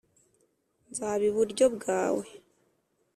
nzaba 0.89 1.23
iburyo 1.29 1.65
bwawe. 1.75 2.25